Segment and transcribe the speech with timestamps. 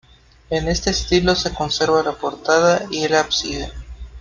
[0.49, 3.71] En este estilo se conserva la portada y el ábside.